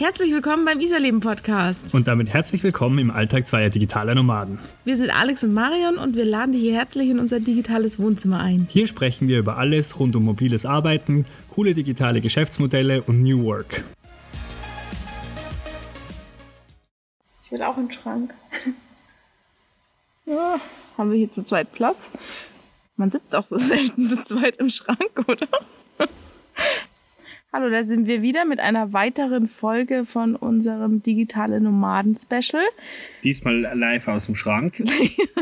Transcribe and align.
Herzlich 0.00 0.32
willkommen 0.32 0.64
beim 0.64 0.80
Iserleben 0.80 1.20
Podcast. 1.20 1.92
Und 1.92 2.08
damit 2.08 2.32
herzlich 2.32 2.62
willkommen 2.62 2.98
im 2.98 3.10
Alltag 3.10 3.46
zweier 3.46 3.68
digitaler 3.68 4.14
Nomaden. 4.14 4.58
Wir 4.86 4.96
sind 4.96 5.10
Alex 5.10 5.44
und 5.44 5.52
Marion 5.52 5.98
und 5.98 6.16
wir 6.16 6.24
laden 6.24 6.52
dich 6.52 6.62
hier 6.62 6.72
herzlich 6.72 7.10
in 7.10 7.18
unser 7.18 7.38
digitales 7.38 7.98
Wohnzimmer 7.98 8.40
ein. 8.40 8.66
Hier 8.70 8.86
sprechen 8.86 9.28
wir 9.28 9.38
über 9.38 9.58
alles 9.58 9.98
rund 9.98 10.16
um 10.16 10.24
mobiles 10.24 10.64
Arbeiten, 10.64 11.26
coole 11.50 11.74
digitale 11.74 12.22
Geschäftsmodelle 12.22 13.02
und 13.02 13.20
New 13.20 13.44
Work. 13.44 13.84
Ich 17.44 17.52
will 17.52 17.60
auch 17.62 17.76
einen 17.76 17.92
Schrank. 17.92 18.32
ja, 20.24 20.58
haben 20.96 21.10
wir 21.10 21.18
hier 21.18 21.30
zu 21.30 21.44
zweit 21.44 21.72
Platz? 21.72 22.10
Man 22.96 23.10
sitzt 23.10 23.36
auch 23.36 23.44
so 23.44 23.58
selten 23.58 24.08
zu 24.08 24.24
zweit 24.24 24.56
im 24.56 24.70
Schrank, 24.70 25.26
oder? 25.26 25.46
Hallo, 27.52 27.68
da 27.68 27.82
sind 27.82 28.06
wir 28.06 28.22
wieder 28.22 28.44
mit 28.44 28.60
einer 28.60 28.92
weiteren 28.92 29.48
Folge 29.48 30.04
von 30.04 30.36
unserem 30.36 31.02
digitale 31.02 31.60
Nomaden 31.60 32.14
Special. 32.14 32.62
Diesmal 33.24 33.62
live 33.76 34.06
aus 34.06 34.26
dem 34.26 34.36
Schrank. 34.36 34.80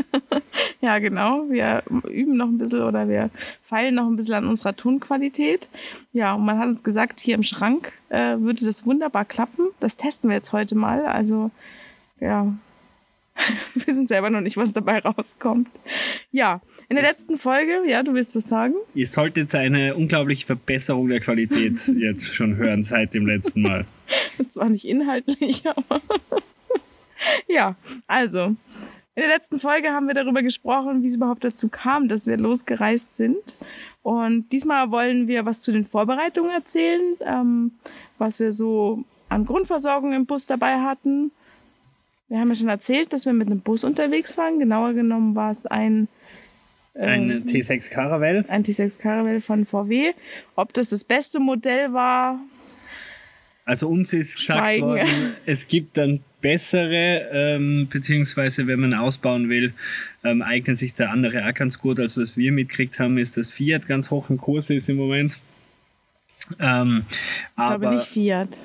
ja, 0.81 0.97
genau. 0.97 1.45
Wir 1.51 1.83
üben 2.09 2.35
noch 2.35 2.47
ein 2.47 2.57
bisschen 2.57 2.81
oder 2.81 3.07
wir 3.07 3.29
feilen 3.61 3.93
noch 3.93 4.07
ein 4.07 4.15
bisschen 4.15 4.33
an 4.33 4.47
unserer 4.47 4.75
Tonqualität. 4.75 5.67
Ja, 6.11 6.33
und 6.33 6.45
man 6.45 6.57
hat 6.57 6.69
uns 6.69 6.81
gesagt, 6.81 7.19
hier 7.19 7.35
im 7.35 7.43
Schrank 7.43 7.91
äh, 8.09 8.37
würde 8.39 8.65
das 8.65 8.87
wunderbar 8.87 9.25
klappen. 9.25 9.67
Das 9.79 9.95
testen 9.95 10.31
wir 10.31 10.37
jetzt 10.37 10.51
heute 10.51 10.73
mal. 10.73 11.05
Also, 11.05 11.51
ja, 12.19 12.51
wir 13.75 13.85
wissen 13.85 14.07
selber 14.07 14.31
noch 14.31 14.41
nicht, 14.41 14.57
was 14.57 14.73
dabei 14.73 14.97
rauskommt. 14.97 15.69
Ja, 16.31 16.59
in 16.89 16.95
der 16.95 17.05
letzten 17.05 17.37
Folge, 17.37 17.83
ja, 17.87 18.01
du 18.01 18.15
willst 18.15 18.35
was 18.35 18.45
sagen? 18.45 18.73
Ihr 18.95 19.05
solltet 19.05 19.53
eine 19.53 19.95
unglaubliche 19.95 20.47
Verbesserung 20.47 21.07
der 21.07 21.19
Qualität 21.19 21.87
jetzt 21.95 22.33
schon 22.33 22.55
hören 22.55 22.83
seit 22.83 23.13
dem 23.13 23.27
letzten 23.27 23.61
Mal. 23.61 23.85
Zwar 24.49 24.69
nicht 24.69 24.85
inhaltlich, 24.85 25.63
aber 25.67 26.01
ja, 27.47 27.75
also. 28.07 28.55
In 29.15 29.23
der 29.23 29.27
letzten 29.27 29.59
Folge 29.59 29.89
haben 29.89 30.07
wir 30.07 30.13
darüber 30.13 30.41
gesprochen, 30.41 31.03
wie 31.03 31.07
es 31.07 31.15
überhaupt 31.15 31.43
dazu 31.43 31.67
kam, 31.67 32.07
dass 32.07 32.25
wir 32.25 32.37
losgereist 32.37 33.15
sind. 33.15 33.37
Und 34.01 34.49
diesmal 34.51 34.91
wollen 34.91 35.27
wir 35.27 35.45
was 35.45 35.61
zu 35.61 35.71
den 35.71 35.83
Vorbereitungen 35.83 36.51
erzählen, 36.51 37.17
ähm, 37.21 37.71
was 38.17 38.39
wir 38.39 38.51
so 38.51 39.03
an 39.27 39.45
Grundversorgung 39.45 40.13
im 40.13 40.25
Bus 40.25 40.45
dabei 40.45 40.79
hatten. 40.79 41.31
Wir 42.29 42.39
haben 42.39 42.49
ja 42.49 42.55
schon 42.55 42.69
erzählt, 42.69 43.11
dass 43.11 43.25
wir 43.25 43.33
mit 43.33 43.47
einem 43.47 43.59
Bus 43.59 43.83
unterwegs 43.83 44.37
waren. 44.37 44.57
Genauer 44.57 44.93
genommen 44.93 45.35
war 45.35 45.51
es 45.51 45.65
ein 45.65 46.07
ein 46.95 47.29
ähm, 47.29 47.45
T6 47.45 47.91
Caravelle. 47.91 48.45
Ein 48.47 48.63
T6 48.63 48.99
Caravelle 48.99 49.41
von 49.41 49.65
VW. 49.65 50.13
Ob 50.55 50.73
das 50.73 50.89
das 50.89 51.03
beste 51.03 51.39
Modell 51.39 51.93
war? 51.93 52.39
Also 53.65 53.87
uns 53.87 54.13
ist 54.13 54.37
gesagt 54.37 54.67
Schweigen. 54.67 54.81
worden, 54.81 55.33
es 55.45 55.67
gibt 55.67 55.97
dann 55.97 56.21
bessere, 56.41 57.29
ähm, 57.31 57.87
beziehungsweise 57.89 58.65
wenn 58.65 58.79
man 58.79 58.93
ausbauen 58.93 59.49
will, 59.49 59.73
ähm, 60.23 60.41
eignet 60.41 60.77
sich 60.77 60.93
der 60.93 61.11
andere 61.11 61.47
auch 61.47 61.53
ganz 61.53 61.77
gut. 61.79 61.99
Also 61.99 62.21
was 62.21 62.37
wir 62.37 62.51
mitgekriegt 62.51 62.99
haben, 62.99 63.17
ist, 63.17 63.37
dass 63.37 63.51
Fiat 63.51 63.87
ganz 63.87 64.09
hoch 64.09 64.29
im 64.29 64.37
Kurs 64.37 64.69
ist 64.69 64.89
im 64.89 64.97
Moment. 64.97 65.37
Ähm, 66.59 67.03
ich 67.09 67.57
aber 67.57 67.79
glaube 67.79 67.95
nicht 67.97 68.07
Fiat. 68.07 68.57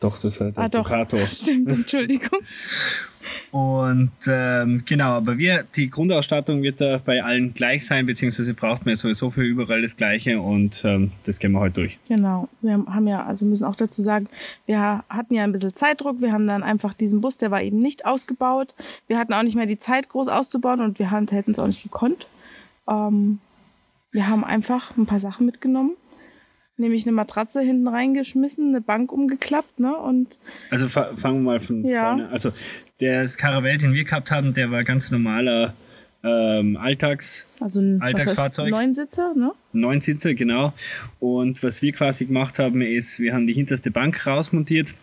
Doch, 0.00 0.18
das 0.20 0.40
war 0.40 0.52
der 0.52 0.64
ah, 0.64 0.68
Ducato. 0.68 1.18
Stimmt, 1.26 1.68
Entschuldigung. 1.70 2.40
Und 3.50 4.12
ähm, 4.26 4.82
genau, 4.86 5.12
aber 5.12 5.38
wir, 5.38 5.64
die 5.76 5.90
Grundausstattung 5.90 6.62
wird 6.62 6.80
da 6.80 7.00
bei 7.04 7.22
allen 7.22 7.54
gleich 7.54 7.86
sein, 7.86 8.06
beziehungsweise 8.06 8.54
braucht 8.54 8.84
man 8.84 8.90
ja 8.92 8.96
sowieso 8.96 9.30
für 9.30 9.42
überall 9.42 9.82
das 9.82 9.96
Gleiche 9.96 10.40
und 10.40 10.84
ähm, 10.84 11.12
das 11.24 11.38
gehen 11.38 11.52
wir 11.52 11.60
heute 11.60 11.74
durch. 11.74 11.98
Genau, 12.08 12.48
wir 12.60 12.72
haben 12.72 13.06
ja, 13.08 13.24
also 13.24 13.44
müssen 13.44 13.64
auch 13.64 13.76
dazu 13.76 14.02
sagen, 14.02 14.28
wir 14.66 15.04
hatten 15.08 15.34
ja 15.34 15.44
ein 15.44 15.52
bisschen 15.52 15.74
Zeitdruck, 15.74 16.20
wir 16.20 16.32
haben 16.32 16.46
dann 16.46 16.62
einfach 16.62 16.94
diesen 16.94 17.20
Bus, 17.20 17.38
der 17.38 17.50
war 17.50 17.62
eben 17.62 17.78
nicht 17.78 18.06
ausgebaut. 18.06 18.74
Wir 19.06 19.18
hatten 19.18 19.32
auch 19.32 19.42
nicht 19.42 19.56
mehr 19.56 19.66
die 19.66 19.78
Zeit, 19.78 20.08
groß 20.08 20.28
auszubauen 20.28 20.80
und 20.80 20.98
wir 20.98 21.10
hätten 21.10 21.50
es 21.50 21.58
auch 21.58 21.66
nicht 21.66 21.82
gekonnt. 21.82 22.26
Ähm, 22.88 23.38
wir 24.12 24.28
haben 24.28 24.44
einfach 24.44 24.96
ein 24.96 25.06
paar 25.06 25.20
Sachen 25.20 25.46
mitgenommen 25.46 25.92
nämlich 26.78 27.04
eine 27.06 27.12
Matratze 27.12 27.60
hinten 27.60 27.88
reingeschmissen, 27.88 28.68
eine 28.68 28.80
Bank 28.80 29.12
umgeklappt, 29.12 29.80
ne? 29.80 29.96
Und 29.96 30.38
also 30.70 30.88
fangen 30.88 31.16
wir 31.20 31.52
mal 31.52 31.60
von 31.60 31.84
ja. 31.84 32.04
vorne. 32.04 32.28
Also 32.30 32.50
der 33.00 33.26
Caravelle, 33.28 33.78
den 33.78 33.94
wir 33.94 34.04
gehabt 34.04 34.30
haben, 34.30 34.54
der 34.54 34.70
war 34.70 34.84
ganz 34.84 35.10
normaler 35.10 35.74
ähm, 36.24 36.76
Alltags, 36.76 37.46
also 37.60 37.80
ein 37.80 38.02
Alltagsfahrzeug. 38.02 38.70
Neunsitzer, 38.70 39.34
ne? 39.34 39.52
Neunsitzer, 39.72 40.34
genau. 40.34 40.72
Und 41.20 41.62
was 41.62 41.80
wir 41.80 41.92
quasi 41.92 42.26
gemacht 42.26 42.58
haben, 42.58 42.82
ist, 42.82 43.20
wir 43.20 43.34
haben 43.34 43.46
die 43.46 43.52
hinterste 43.52 43.90
Bank 43.90 44.26
rausmontiert. 44.26 44.94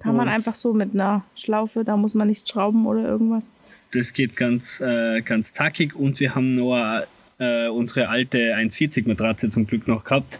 Kann 0.00 0.16
man 0.16 0.28
einfach 0.28 0.54
so 0.54 0.74
mit 0.74 0.92
einer 0.92 1.24
Schlaufe, 1.34 1.82
da 1.82 1.96
muss 1.96 2.12
man 2.12 2.28
nichts 2.28 2.50
schrauben 2.50 2.86
oder 2.86 3.04
irgendwas. 3.04 3.52
Das 3.92 4.12
geht 4.12 4.36
ganz, 4.36 4.80
äh, 4.80 5.22
ganz 5.22 5.54
tackig 5.54 5.96
und 5.96 6.20
wir 6.20 6.34
haben 6.34 6.54
nur 6.54 7.06
äh, 7.38 7.68
unsere 7.68 8.08
alte 8.08 8.56
1,40 8.56 9.08
Matratze 9.08 9.48
zum 9.50 9.66
Glück 9.66 9.88
noch 9.88 10.04
gehabt, 10.04 10.38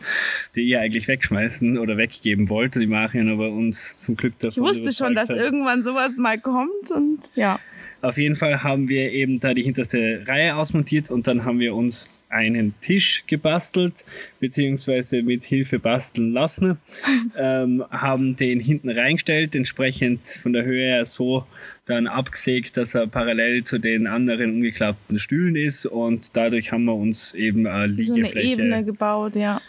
die 0.54 0.62
ihr 0.62 0.80
eigentlich 0.80 1.08
wegschmeißen 1.08 1.78
oder 1.78 1.96
weggeben 1.96 2.48
wollte. 2.48 2.80
Die 2.80 2.86
Marion 2.86 3.30
aber 3.30 3.50
uns 3.50 3.98
zum 3.98 4.16
Glück 4.16 4.38
davon 4.38 4.62
Ich 4.62 4.68
wusste 4.68 4.92
schon, 4.92 5.14
dass 5.14 5.28
hat. 5.28 5.36
irgendwann 5.36 5.82
sowas 5.84 6.16
mal 6.16 6.38
kommt 6.38 6.90
und 6.90 7.20
ja. 7.34 7.58
Auf 8.00 8.16
jeden 8.16 8.36
Fall 8.36 8.62
haben 8.62 8.88
wir 8.88 9.10
eben 9.12 9.40
da 9.40 9.54
die 9.54 9.62
hinterste 9.62 10.22
Reihe 10.26 10.54
ausmontiert 10.54 11.10
und 11.10 11.26
dann 11.26 11.44
haben 11.44 11.58
wir 11.58 11.74
uns 11.74 12.08
einen 12.28 12.74
Tisch 12.80 13.24
gebastelt, 13.26 14.04
beziehungsweise 14.40 15.22
mit 15.22 15.44
Hilfe 15.44 15.78
basteln 15.78 16.32
lassen, 16.32 16.78
ähm, 17.36 17.84
haben 17.90 18.36
den 18.36 18.60
hinten 18.60 18.90
reingestellt, 18.90 19.54
entsprechend 19.54 20.26
von 20.26 20.52
der 20.52 20.64
Höhe 20.64 20.84
her 20.84 21.06
so 21.06 21.44
dann 21.86 22.06
abgesägt, 22.06 22.76
dass 22.76 22.94
er 22.94 23.06
parallel 23.06 23.64
zu 23.64 23.78
den 23.78 24.06
anderen 24.06 24.52
umgeklappten 24.52 25.18
Stühlen 25.18 25.56
ist 25.56 25.86
und 25.86 26.36
dadurch 26.36 26.70
haben 26.70 26.84
wir 26.84 26.94
uns 26.94 27.32
eben 27.32 27.66
eine 27.66 27.86
Liegefläche 27.86 28.56
so 28.56 28.62
eine 28.62 28.68
Ebene 28.68 28.84
gebaut, 28.84 29.34
ja 29.34 29.62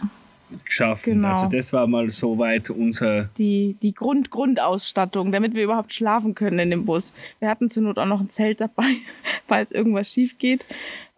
geschaffen. 0.65 1.15
Genau. 1.15 1.29
Also 1.29 1.47
das 1.47 1.73
war 1.73 1.87
mal 1.87 2.09
soweit 2.09 2.69
unser... 2.69 3.29
Die, 3.37 3.75
die 3.81 3.93
Grund 3.93 4.31
Grundausstattung, 4.31 5.31
damit 5.31 5.53
wir 5.53 5.63
überhaupt 5.63 5.93
schlafen 5.93 6.35
können 6.35 6.59
in 6.59 6.71
dem 6.71 6.85
Bus. 6.85 7.13
Wir 7.39 7.49
hatten 7.49 7.69
zur 7.69 7.83
Not 7.83 7.97
auch 7.97 8.05
noch 8.05 8.19
ein 8.19 8.29
Zelt 8.29 8.61
dabei, 8.61 8.95
falls 9.47 9.71
irgendwas 9.71 10.11
schief 10.11 10.37
geht. 10.37 10.65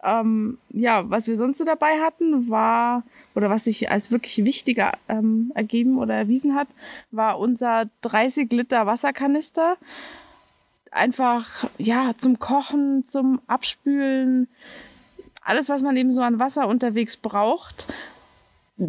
Ähm, 0.02 0.58
ja, 0.70 1.08
was 1.08 1.28
wir 1.28 1.36
sonst 1.36 1.58
so 1.58 1.64
dabei 1.64 2.00
hatten, 2.00 2.48
war, 2.48 3.04
oder 3.34 3.50
was 3.50 3.64
sich 3.64 3.90
als 3.90 4.10
wirklich 4.10 4.44
wichtiger 4.44 4.92
ähm, 5.08 5.52
ergeben 5.54 5.98
oder 5.98 6.14
erwiesen 6.14 6.54
hat, 6.54 6.68
war 7.10 7.38
unser 7.38 7.88
30 8.02 8.50
Liter 8.52 8.86
Wasserkanister. 8.86 9.76
Einfach, 10.90 11.68
ja, 11.78 12.12
zum 12.16 12.38
Kochen, 12.38 13.04
zum 13.04 13.40
Abspülen, 13.46 14.48
alles, 15.42 15.68
was 15.68 15.82
man 15.82 15.96
eben 15.96 16.12
so 16.12 16.20
an 16.20 16.38
Wasser 16.38 16.68
unterwegs 16.68 17.16
braucht 17.16 17.86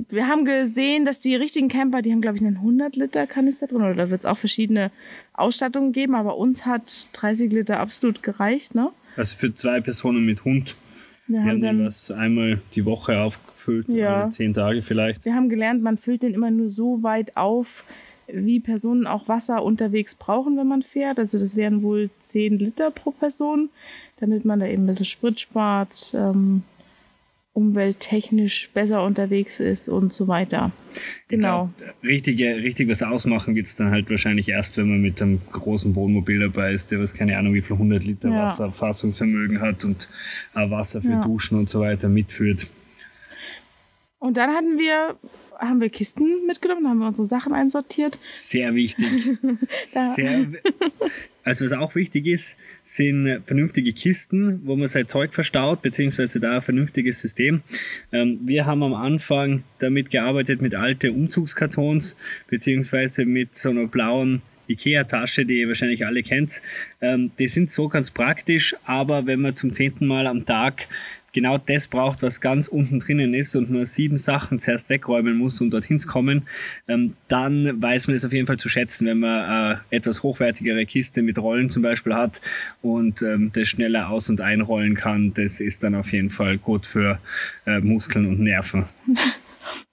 wir 0.09 0.27
haben 0.27 0.45
gesehen, 0.45 1.05
dass 1.05 1.19
die 1.19 1.35
richtigen 1.35 1.67
Camper, 1.67 2.01
die 2.01 2.11
haben, 2.11 2.21
glaube 2.21 2.37
ich, 2.37 2.43
einen 2.43 2.57
100 2.57 2.95
Liter 2.95 3.27
Kanister 3.27 3.67
drin 3.67 3.81
oder 3.81 3.93
da 3.93 4.09
wird 4.09 4.21
es 4.21 4.25
auch 4.25 4.37
verschiedene 4.37 4.91
Ausstattungen 5.33 5.91
geben, 5.91 6.15
aber 6.15 6.37
uns 6.37 6.65
hat 6.65 7.07
30 7.13 7.51
Liter 7.51 7.79
absolut 7.79 8.23
gereicht, 8.23 8.75
ne? 8.75 8.89
Also 9.15 9.37
für 9.37 9.53
zwei 9.53 9.79
Personen 9.81 10.25
mit 10.25 10.43
Hund. 10.45 10.75
Wir, 11.27 11.43
wir 11.43 11.51
haben, 11.51 11.61
den 11.61 11.85
was 11.85 12.11
einmal 12.11 12.61
die 12.75 12.85
Woche 12.85 13.19
aufgefüllt, 13.19 13.87
ja. 13.87 14.29
zehn 14.29 14.53
Tage 14.53 14.81
vielleicht. 14.81 15.23
Wir 15.23 15.35
haben 15.35 15.49
gelernt, 15.49 15.81
man 15.81 15.97
füllt 15.97 16.23
den 16.23 16.33
immer 16.33 16.51
nur 16.51 16.69
so 16.69 17.01
weit 17.01 17.37
auf, 17.37 17.83
wie 18.27 18.59
Personen 18.59 19.07
auch 19.07 19.27
Wasser 19.27 19.63
unterwegs 19.63 20.15
brauchen, 20.15 20.57
wenn 20.57 20.67
man 20.67 20.81
fährt. 20.81 21.19
Also 21.19 21.39
das 21.39 21.55
wären 21.55 21.81
wohl 21.81 22.09
10 22.19 22.59
Liter 22.59 22.91
pro 22.91 23.11
Person, 23.11 23.69
damit 24.19 24.45
man 24.45 24.59
da 24.59 24.65
eben 24.65 24.83
ein 24.83 24.87
bisschen 24.87 25.05
Sprit 25.05 25.39
spart. 25.39 26.13
Ähm, 26.13 26.63
umwelttechnisch 27.53 28.69
besser 28.73 29.03
unterwegs 29.03 29.59
ist 29.59 29.87
und 29.87 30.11
so 30.11 30.27
weiter. 30.27 30.71
Genau. 31.27 31.69
Glaub, 31.77 31.93
richtig, 32.03 32.41
richtig 32.41 32.89
was 32.89 33.03
ausmachen 33.03 33.55
wird 33.55 33.67
es 33.67 33.75
dann 33.75 33.91
halt 33.91 34.09
wahrscheinlich 34.09 34.49
erst, 34.49 34.77
wenn 34.77 34.89
man 34.89 35.01
mit 35.01 35.21
einem 35.21 35.39
großen 35.51 35.95
Wohnmobil 35.95 36.39
dabei 36.39 36.73
ist, 36.73 36.91
der 36.91 36.99
was 36.99 37.13
keine 37.13 37.37
Ahnung 37.37 37.53
wie 37.53 37.61
viel 37.61 37.73
100 37.73 38.03
Liter 38.03 38.29
ja. 38.29 38.43
Wasserfassungsvermögen 38.43 39.61
hat 39.61 39.85
und 39.85 40.09
äh, 40.55 40.69
Wasser 40.69 41.01
für 41.01 41.11
ja. 41.11 41.21
Duschen 41.21 41.57
und 41.57 41.69
so 41.69 41.81
weiter 41.81 42.09
mitführt. 42.09 42.67
Und 44.23 44.37
dann 44.37 44.51
hatten 44.51 44.79
wir, 44.79 45.17
haben 45.59 45.81
wir 45.81 45.89
Kisten 45.89 46.47
mitgenommen, 46.47 46.87
haben 46.87 46.99
wir 46.99 47.07
unsere 47.07 47.27
Sachen 47.27 47.51
einsortiert. 47.51 48.17
Sehr 48.31 48.73
wichtig. 48.73 49.05
Sehr, 49.85 50.47
also 51.43 51.65
was 51.65 51.73
auch 51.73 51.93
wichtig 51.95 52.27
ist, 52.27 52.55
sind 52.85 53.41
vernünftige 53.45 53.91
Kisten, 53.91 54.61
wo 54.63 54.77
man 54.77 54.87
sein 54.87 55.09
Zeug 55.09 55.33
verstaut, 55.33 55.81
beziehungsweise 55.81 56.39
da 56.39 56.55
ein 56.55 56.61
vernünftiges 56.61 57.19
System. 57.19 57.63
Ähm, 58.13 58.39
wir 58.45 58.65
haben 58.65 58.81
am 58.81 58.93
Anfang 58.93 59.63
damit 59.79 60.09
gearbeitet 60.09 60.61
mit 60.61 60.73
alte 60.73 61.11
Umzugskartons, 61.11 62.15
beziehungsweise 62.47 63.25
mit 63.25 63.57
so 63.57 63.71
einer 63.71 63.87
blauen 63.87 64.41
Ikea-Tasche, 64.69 65.45
die 65.45 65.59
ihr 65.59 65.67
wahrscheinlich 65.67 66.05
alle 66.05 66.23
kennt. 66.23 66.61
Ähm, 67.01 67.31
die 67.37 67.49
sind 67.49 67.71
so 67.71 67.89
ganz 67.89 68.09
praktisch, 68.09 68.73
aber 68.85 69.25
wenn 69.25 69.41
man 69.41 69.57
zum 69.57 69.73
zehnten 69.73 70.07
Mal 70.07 70.27
am 70.27 70.45
Tag 70.45 70.87
genau 71.33 71.57
das 71.57 71.87
braucht, 71.87 72.21
was 72.21 72.39
ganz 72.39 72.67
unten 72.67 72.99
drinnen 72.99 73.33
ist 73.33 73.55
und 73.55 73.69
nur 73.69 73.85
sieben 73.85 74.17
Sachen 74.17 74.59
zuerst 74.59 74.89
wegräumen 74.89 75.37
muss, 75.37 75.59
um 75.59 75.69
dorthin 75.69 75.99
zu 75.99 76.07
kommen, 76.07 76.47
ähm, 76.87 77.15
dann 77.27 77.81
weiß 77.81 78.07
man 78.07 78.15
es 78.15 78.23
auf 78.23 78.31
jeden 78.33 78.47
Fall 78.47 78.57
zu 78.57 78.69
schätzen, 78.69 79.07
wenn 79.07 79.19
man 79.19 79.77
äh, 79.91 79.95
etwas 79.95 80.23
hochwertigere 80.23 80.85
Kiste 80.85 81.21
mit 81.21 81.37
Rollen 81.39 81.69
zum 81.69 81.83
Beispiel 81.83 82.13
hat 82.13 82.41
und 82.81 83.21
ähm, 83.21 83.51
das 83.53 83.67
schneller 83.67 84.09
aus- 84.09 84.29
und 84.29 84.41
einrollen 84.41 84.95
kann. 84.95 85.33
Das 85.33 85.59
ist 85.59 85.83
dann 85.83 85.95
auf 85.95 86.13
jeden 86.13 86.29
Fall 86.29 86.57
gut 86.57 86.85
für 86.85 87.19
äh, 87.65 87.79
Muskeln 87.79 88.27
und 88.27 88.39
Nerven. 88.39 88.85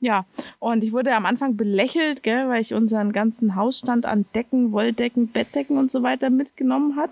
Ja, 0.00 0.24
und 0.58 0.82
ich 0.82 0.92
wurde 0.92 1.14
am 1.14 1.26
Anfang 1.26 1.56
belächelt, 1.56 2.22
gell, 2.22 2.48
weil 2.48 2.62
ich 2.62 2.72
unseren 2.72 3.12
ganzen 3.12 3.54
Hausstand 3.54 4.06
an 4.06 4.24
Decken, 4.34 4.72
Wolldecken, 4.72 5.28
Bettdecken 5.28 5.76
und 5.76 5.90
so 5.90 6.02
weiter 6.02 6.30
mitgenommen 6.30 6.96
hat. 6.96 7.10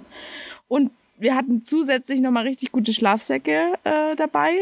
Und 0.69 0.90
wir 1.19 1.35
hatten 1.35 1.65
zusätzlich 1.65 2.20
nochmal 2.20 2.44
richtig 2.44 2.73
gute 2.73 2.94
Schlafsäcke 2.94 3.75
äh, 3.85 4.17
dabei. 4.17 4.53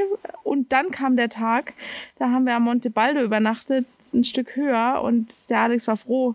Und 0.42 0.72
dann 0.72 0.90
kam 0.90 1.16
der 1.16 1.28
Tag, 1.28 1.74
da 2.18 2.30
haben 2.30 2.46
wir 2.46 2.54
am 2.54 2.64
Monte 2.64 2.90
Baldo 2.90 3.20
übernachtet, 3.22 3.86
ein 4.14 4.24
Stück 4.24 4.56
höher. 4.56 5.02
Und 5.02 5.50
der 5.50 5.60
Alex 5.60 5.86
war 5.86 5.96
froh, 5.96 6.34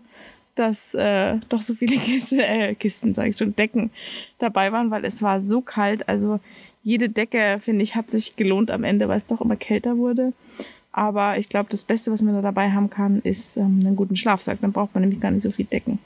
dass 0.54 0.94
äh, 0.94 1.36
doch 1.48 1.62
so 1.62 1.74
viele 1.74 1.96
Kisten, 1.98 2.38
äh, 2.40 2.74
Kisten, 2.74 3.14
sage 3.14 3.30
ich 3.30 3.36
schon, 3.36 3.56
Decken 3.56 3.90
dabei 4.38 4.72
waren, 4.72 4.90
weil 4.90 5.04
es 5.04 5.22
war 5.22 5.40
so 5.40 5.60
kalt. 5.60 6.08
Also 6.08 6.40
jede 6.82 7.08
Decke, 7.08 7.60
finde 7.62 7.82
ich, 7.82 7.94
hat 7.94 8.10
sich 8.10 8.36
gelohnt 8.36 8.70
am 8.70 8.84
Ende, 8.84 9.08
weil 9.08 9.16
es 9.16 9.26
doch 9.26 9.40
immer 9.40 9.56
kälter 9.56 9.96
wurde. 9.96 10.32
Aber 10.92 11.38
ich 11.38 11.48
glaube, 11.48 11.70
das 11.70 11.84
Beste, 11.84 12.12
was 12.12 12.22
man 12.22 12.34
da 12.34 12.42
dabei 12.42 12.70
haben 12.70 12.90
kann, 12.90 13.20
ist 13.22 13.56
ähm, 13.56 13.80
einen 13.80 13.96
guten 13.96 14.16
Schlafsack. 14.16 14.58
Dann 14.60 14.72
braucht 14.72 14.94
man 14.94 15.02
nämlich 15.02 15.20
gar 15.20 15.30
nicht 15.30 15.42
so 15.42 15.50
viel 15.50 15.64
Decken. 15.64 15.98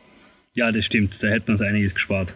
Ja, 0.54 0.70
das 0.70 0.84
stimmt. 0.84 1.20
Da 1.22 1.26
hätten 1.26 1.48
wir 1.48 1.52
uns 1.52 1.62
einiges 1.62 1.92
gespart. 1.92 2.34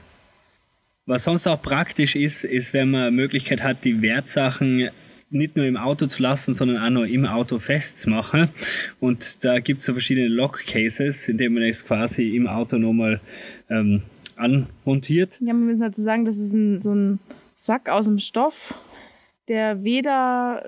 Was 1.10 1.24
sonst 1.24 1.48
auch 1.48 1.60
praktisch 1.60 2.14
ist, 2.14 2.44
ist, 2.44 2.72
wenn 2.72 2.92
man 2.92 3.12
Möglichkeit 3.12 3.64
hat, 3.64 3.84
die 3.84 4.00
Wertsachen 4.00 4.90
nicht 5.28 5.56
nur 5.56 5.66
im 5.66 5.76
Auto 5.76 6.06
zu 6.06 6.22
lassen, 6.22 6.54
sondern 6.54 6.80
auch 6.80 6.90
noch 6.90 7.04
im 7.04 7.26
Auto 7.26 7.58
festzumachen. 7.58 8.50
Und 9.00 9.44
da 9.44 9.58
gibt 9.58 9.80
es 9.80 9.86
so 9.86 9.92
verschiedene 9.92 10.28
Lock-Cases, 10.28 11.28
in 11.28 11.36
denen 11.36 11.56
man 11.56 11.64
es 11.64 11.84
quasi 11.84 12.36
im 12.36 12.46
Auto 12.46 12.78
nochmal 12.78 13.20
ähm, 13.68 14.02
anmontiert. 14.36 15.40
Ja, 15.40 15.46
wir 15.48 15.54
müssen 15.54 15.82
dazu 15.82 16.00
sagen, 16.00 16.26
das 16.26 16.38
ist 16.38 16.52
ein, 16.52 16.78
so 16.78 16.94
ein 16.94 17.18
Sack 17.56 17.88
aus 17.88 18.06
dem 18.06 18.20
Stoff, 18.20 18.74
der 19.48 19.82
weder, 19.82 20.62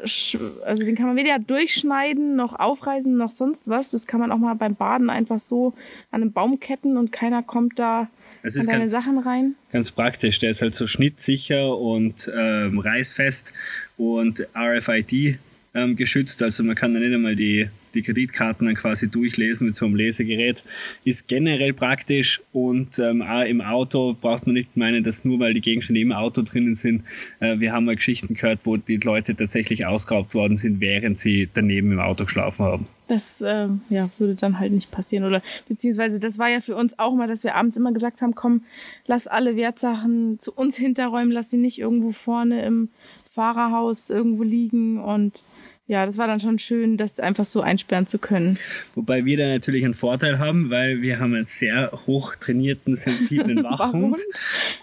also 0.67 0.85
den 0.85 0.97
kann 0.97 1.07
man 1.07 1.15
weder 1.15 1.39
durchschneiden, 1.39 2.35
noch 2.35 2.59
aufreißen, 2.59 3.17
noch 3.17 3.31
sonst 3.31 3.69
was. 3.69 3.93
Das 3.93 4.09
kann 4.09 4.19
man 4.19 4.33
auch 4.33 4.39
mal 4.39 4.55
beim 4.55 4.75
Baden 4.75 5.09
einfach 5.09 5.39
so 5.39 5.75
an 6.11 6.23
einem 6.23 6.33
Baum 6.33 6.59
ketten 6.59 6.97
und 6.97 7.13
keiner 7.13 7.45
kommt 7.45 7.79
da 7.79 8.09
Es 8.43 8.57
an 8.57 8.63
ist 8.63 8.71
ganz, 8.71 8.91
Sachen 8.91 9.19
rein. 9.19 9.55
ganz 9.71 9.91
praktisch. 9.91 10.39
Der 10.41 10.51
ist 10.51 10.63
halt 10.63 10.75
so 10.75 10.87
schnittsicher 10.87 11.77
und 11.77 12.31
ähm, 12.37 12.79
reißfest 12.79 13.53
und 13.97 14.47
RFID 14.57 15.39
ähm, 15.75 15.97
geschützt. 15.97 16.43
Also 16.43 16.65
man 16.65 16.75
kann 16.75 16.95
da 16.95 17.01
nicht 17.01 17.15
einmal 17.15 17.37
die, 17.37 17.71
die 17.95 18.03
Kreditkarten 18.03 18.67
dann 18.67 18.75
quasi 18.75 19.11
durchlesen 19.11 19.67
mit 19.67 19.77
so 19.77 19.87
einem 19.87 19.95
Lesegerät. 19.95 20.63
Ist 21.05 21.29
generell 21.29 21.73
praktisch 21.73 22.41
und 22.53 22.99
ähm, 22.99 23.23
auch 23.23 23.45
im 23.45 23.61
Auto 23.61 24.15
braucht 24.21 24.47
man 24.47 24.55
nicht 24.55 24.77
meinen, 24.77 25.05
dass 25.05 25.25
nur 25.25 25.41
weil 25.41 25.55
die 25.55 25.61
Gegenstände 25.61 26.01
im 26.01 26.13
Auto 26.13 26.43
drinnen 26.43 26.75
sind. 26.75 27.03
Äh, 27.41 27.59
wir 27.61 27.73
haben 27.73 27.85
mal 27.85 27.97
Geschichten 27.97 28.35
gehört, 28.35 28.61
wo 28.65 28.77
die 28.77 28.97
Leute 28.97 29.35
tatsächlich 29.35 29.87
ausgeraubt 29.87 30.35
worden 30.35 30.57
sind, 30.57 30.81
während 30.81 31.19
sie 31.19 31.49
daneben 31.53 31.93
im 31.93 32.01
Auto 32.01 32.25
geschlafen 32.25 32.65
haben. 32.65 32.87
Das 33.09 33.43
äh, 33.43 33.69
ja, 33.91 34.09
würde 34.19 34.37
dann 34.37 34.59
halt 34.59 34.73
nicht 34.73 34.91
passieren. 34.91 35.25
Oder 35.25 35.43
beziehungsweise 35.69 36.21
das 36.21 36.39
war 36.39 36.49
ja 36.49 36.61
für 36.61 36.77
uns 36.77 36.99
auch 36.99 37.15
mal, 37.15 37.29
dass 37.29 37.45
wir 37.45 37.55
abends 37.57 37.77
immer 37.77 37.93
gesagt 37.93 38.23
haben, 38.23 38.35
komm, 38.35 38.63
lass 39.07 39.27
alle 39.27 39.57
Wertsachen 39.57 40.39
zu 40.39 40.53
uns 40.53 40.77
hinterräumen, 40.77 41.33
lass 41.33 41.51
sie 41.51 41.59
nicht 41.59 41.79
irgendwo 41.79 42.13
vorne 42.13 42.65
im 42.65 42.89
Fahrerhaus 43.31 44.09
irgendwo 44.09 44.43
liegen. 44.43 44.99
Und 44.99 45.43
ja, 45.87 46.07
das 46.07 46.17
war 46.17 46.27
dann 46.29 46.39
schon 46.41 46.59
schön, 46.59 46.97
das 46.97 47.19
einfach 47.19 47.45
so 47.45 47.61
einsperren 47.61 48.07
zu 48.07 48.19
können. 48.19 48.59
Wobei 48.95 49.25
wir 49.25 49.37
da 49.37 49.49
natürlich 49.49 49.85
einen 49.85 49.95
Vorteil 49.95 50.39
haben, 50.39 50.71
weil 50.71 51.03
wir 51.03 51.19
haben 51.19 51.35
einen 51.35 51.45
sehr 51.45 51.91
hoch 52.07 52.37
trainierten, 52.37 52.95
sensiblen 52.95 53.63
Wachhund. 53.65 54.21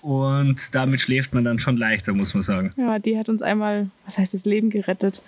Und 0.01 0.75
damit 0.75 0.99
schläft 1.01 1.33
man 1.33 1.45
dann 1.45 1.59
schon 1.59 1.77
leichter, 1.77 2.13
muss 2.13 2.33
man 2.33 2.43
sagen. 2.43 2.73
Ja, 2.75 2.99
die 2.99 3.17
hat 3.17 3.29
uns 3.29 3.41
einmal, 3.41 3.89
was 4.05 4.17
heißt 4.17 4.33
das 4.33 4.45
Leben 4.45 4.69
gerettet. 4.69 5.21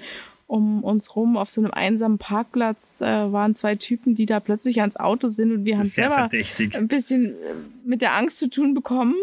Um 0.45 0.83
uns 0.83 1.15
rum 1.15 1.37
auf 1.37 1.49
so 1.49 1.61
einem 1.61 1.71
einsamen 1.71 2.17
Parkplatz 2.17 2.99
äh, 2.99 3.05
waren 3.05 3.55
zwei 3.55 3.75
Typen, 3.75 4.15
die 4.15 4.25
da 4.25 4.41
plötzlich 4.41 4.81
ans 4.81 4.97
Auto 4.97 5.29
sind 5.29 5.53
und 5.53 5.63
wir 5.65 5.77
haben 5.77 5.85
selber 5.85 6.15
verdächtig. 6.15 6.75
ein 6.75 6.89
bisschen 6.89 7.27
äh, 7.27 7.33
mit 7.85 8.01
der 8.01 8.17
Angst 8.17 8.37
zu 8.37 8.49
tun 8.49 8.73
bekommen. 8.73 9.15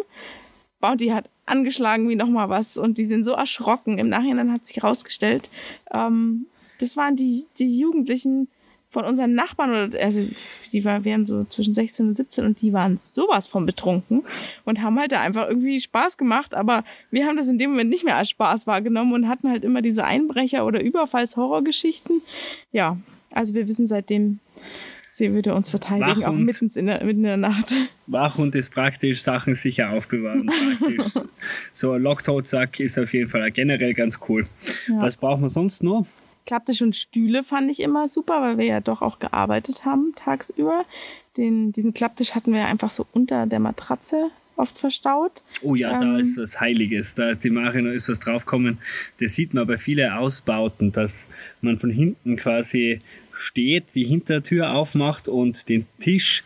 Bounty 0.80 1.08
hat 1.08 1.28
angeschlagen 1.46 2.08
wie 2.08 2.16
noch 2.16 2.28
mal 2.28 2.48
was 2.48 2.76
und 2.76 2.98
die 2.98 3.06
sind 3.06 3.24
so 3.24 3.32
erschrocken. 3.32 3.98
Im 3.98 4.08
Nachhinein 4.08 4.52
hat 4.52 4.66
sich 4.66 4.76
herausgestellt, 4.76 5.48
ähm, 5.92 6.46
das 6.78 6.96
waren 6.96 7.16
die, 7.16 7.44
die 7.58 7.78
Jugendlichen 7.78 8.48
von 8.90 9.04
unseren 9.04 9.34
Nachbarn, 9.34 9.90
oder, 9.90 10.00
also 10.00 10.26
die 10.72 10.84
war, 10.84 11.04
wären 11.04 11.24
so 11.24 11.44
zwischen 11.44 11.74
16 11.74 12.08
und 12.08 12.14
17 12.14 12.44
und 12.44 12.62
die 12.62 12.72
waren 12.72 12.98
sowas 12.98 13.46
von 13.46 13.66
betrunken 13.66 14.24
und 14.64 14.80
haben 14.80 14.98
halt 14.98 15.12
da 15.12 15.20
einfach 15.20 15.46
irgendwie 15.48 15.78
Spaß 15.78 16.16
gemacht, 16.16 16.54
aber 16.54 16.84
wir 17.10 17.26
haben 17.26 17.36
das 17.36 17.48
in 17.48 17.58
dem 17.58 17.70
Moment 17.70 17.90
nicht 17.90 18.04
mehr 18.04 18.16
als 18.16 18.30
Spaß 18.30 18.66
wahrgenommen 18.66 19.12
und 19.12 19.28
hatten 19.28 19.50
halt 19.50 19.64
immer 19.64 19.82
diese 19.82 20.04
Einbrecher- 20.04 20.64
oder 20.64 20.82
Überfalls-Horrorgeschichten. 20.82 22.22
Ja, 22.72 22.96
also 23.32 23.52
wir 23.52 23.68
wissen 23.68 23.86
seitdem, 23.86 24.38
sie 25.18 25.32
würde 25.32 25.54
uns 25.54 25.68
verteidigen, 25.68 26.24
auch 26.24 26.28
Wachhund. 26.28 26.46
mitten 26.46 26.70
in 26.74 26.86
der, 26.86 27.04
mitten 27.04 27.18
in 27.18 27.22
der 27.24 27.36
Nacht. 27.36 27.74
Wachhund 28.06 28.54
ist 28.54 28.72
praktisch, 28.72 29.20
Sachen 29.20 29.54
sicher 29.54 29.90
aufbewahren. 29.90 30.46
Praktisch. 30.46 31.22
so 31.72 31.92
ein 31.92 32.02
Locktotsack 32.02 32.80
ist 32.80 32.98
auf 32.98 33.12
jeden 33.12 33.28
Fall 33.28 33.50
generell 33.50 33.94
ganz 33.94 34.18
cool. 34.28 34.46
Ja. 34.88 35.02
Was 35.02 35.16
braucht 35.16 35.40
man 35.40 35.50
sonst 35.50 35.82
noch? 35.82 36.06
Klapptisch 36.46 36.80
und 36.80 36.96
Stühle 36.96 37.44
fand 37.44 37.70
ich 37.70 37.80
immer 37.80 38.08
super, 38.08 38.40
weil 38.40 38.56
wir 38.56 38.64
ja 38.64 38.80
doch 38.80 39.02
auch 39.02 39.18
gearbeitet 39.18 39.84
haben 39.84 40.14
tagsüber. 40.16 40.86
Den, 41.36 41.72
diesen 41.72 41.92
Klapptisch 41.92 42.34
hatten 42.34 42.54
wir 42.54 42.64
einfach 42.66 42.90
so 42.90 43.06
unter 43.12 43.46
der 43.46 43.60
Matratze 43.60 44.30
oft 44.56 44.76
verstaut. 44.78 45.42
Oh 45.62 45.74
ja, 45.74 45.98
da 45.98 46.14
Ähm. 46.14 46.20
ist 46.20 46.36
was 46.38 46.58
Heiliges. 46.60 47.14
Da 47.14 47.30
hat 47.30 47.44
die 47.44 47.50
Marino 47.50 47.90
ist 47.90 48.08
was 48.08 48.18
draufgekommen. 48.18 48.78
Das 49.20 49.34
sieht 49.34 49.54
man 49.54 49.66
bei 49.66 49.78
vielen 49.78 50.10
Ausbauten, 50.12 50.90
dass 50.90 51.28
man 51.60 51.78
von 51.78 51.90
hinten 51.90 52.36
quasi 52.36 53.00
steht, 53.38 53.94
die 53.94 54.04
Hintertür 54.04 54.74
aufmacht 54.74 55.28
und 55.28 55.68
den 55.68 55.86
Tisch 56.00 56.44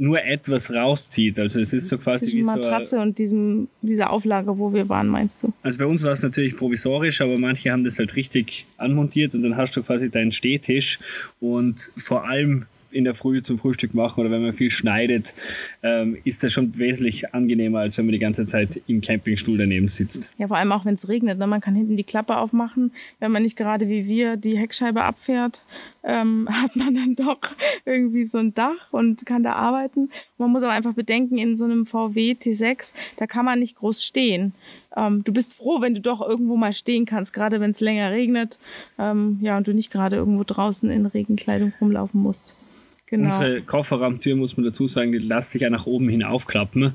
nur 0.00 0.24
etwas 0.24 0.72
rauszieht. 0.72 1.38
Also 1.38 1.60
es 1.60 1.74
ist 1.74 1.88
so 1.88 1.98
quasi 1.98 2.28
wie 2.28 2.42
Zwischen 2.42 2.46
so. 2.46 2.56
Matratze 2.56 2.98
und 3.00 3.18
diesem, 3.18 3.68
dieser 3.82 4.10
Auflage, 4.10 4.58
wo 4.58 4.72
wir 4.72 4.88
waren, 4.88 5.08
meinst 5.08 5.42
du? 5.42 5.52
Also 5.62 5.78
bei 5.78 5.84
uns 5.84 6.02
war 6.02 6.12
es 6.12 6.22
natürlich 6.22 6.56
provisorisch, 6.56 7.20
aber 7.20 7.36
manche 7.36 7.70
haben 7.70 7.84
das 7.84 7.98
halt 7.98 8.16
richtig 8.16 8.66
anmontiert 8.78 9.34
und 9.34 9.42
dann 9.42 9.58
hast 9.58 9.76
du 9.76 9.82
quasi 9.82 10.10
deinen 10.10 10.32
Stehtisch 10.32 10.98
und 11.38 11.90
vor 11.96 12.26
allem 12.26 12.64
in 12.92 13.04
der 13.04 13.14
Früh 13.14 13.42
zum 13.42 13.58
Frühstück 13.58 13.94
machen 13.94 14.20
oder 14.20 14.30
wenn 14.30 14.42
man 14.42 14.52
viel 14.52 14.70
schneidet, 14.70 15.34
ähm, 15.82 16.16
ist 16.24 16.42
das 16.42 16.52
schon 16.52 16.76
wesentlich 16.78 17.34
angenehmer, 17.34 17.80
als 17.80 17.96
wenn 17.98 18.06
man 18.06 18.12
die 18.12 18.18
ganze 18.18 18.46
Zeit 18.46 18.80
im 18.86 19.00
Campingstuhl 19.00 19.58
daneben 19.58 19.88
sitzt. 19.88 20.28
Ja, 20.38 20.48
vor 20.48 20.56
allem 20.56 20.72
auch, 20.72 20.84
wenn 20.84 20.94
es 20.94 21.08
regnet. 21.08 21.38
Ne? 21.38 21.46
Man 21.46 21.60
kann 21.60 21.74
hinten 21.74 21.96
die 21.96 22.04
Klappe 22.04 22.36
aufmachen. 22.36 22.92
Wenn 23.18 23.32
man 23.32 23.42
nicht 23.42 23.56
gerade 23.56 23.88
wie 23.88 24.06
wir 24.06 24.36
die 24.36 24.58
Heckscheibe 24.58 25.02
abfährt, 25.02 25.62
ähm, 26.02 26.48
hat 26.50 26.76
man 26.76 26.94
dann 26.94 27.16
doch 27.16 27.40
irgendwie 27.84 28.24
so 28.24 28.38
ein 28.38 28.54
Dach 28.54 28.92
und 28.92 29.24
kann 29.26 29.42
da 29.42 29.52
arbeiten. 29.52 30.10
Man 30.38 30.50
muss 30.50 30.62
aber 30.62 30.72
einfach 30.72 30.94
bedenken, 30.94 31.38
in 31.38 31.56
so 31.56 31.64
einem 31.64 31.86
VW 31.86 32.32
T6, 32.32 32.92
da 33.16 33.26
kann 33.26 33.44
man 33.44 33.60
nicht 33.60 33.76
groß 33.76 34.04
stehen. 34.04 34.54
Ähm, 34.96 35.24
du 35.24 35.32
bist 35.32 35.54
froh, 35.54 35.80
wenn 35.80 35.94
du 35.94 36.00
doch 36.00 36.26
irgendwo 36.26 36.56
mal 36.56 36.72
stehen 36.72 37.06
kannst, 37.06 37.32
gerade 37.32 37.60
wenn 37.60 37.70
es 37.70 37.80
länger 37.80 38.10
regnet. 38.10 38.58
Ähm, 38.98 39.38
ja, 39.40 39.56
und 39.56 39.66
du 39.66 39.74
nicht 39.74 39.90
gerade 39.90 40.16
irgendwo 40.16 40.44
draußen 40.44 40.90
in 40.90 41.06
Regenkleidung 41.06 41.72
rumlaufen 41.80 42.20
musst. 42.20 42.54
Genau. 43.10 43.24
Unsere 43.24 43.60
Kofferraumtür, 43.62 44.36
muss 44.36 44.56
man 44.56 44.64
dazu 44.64 44.86
sagen, 44.86 45.10
die 45.10 45.18
lässt 45.18 45.50
sich 45.50 45.62
ja 45.62 45.70
nach 45.70 45.84
oben 45.86 46.08
hin 46.08 46.22
aufklappen, 46.22 46.92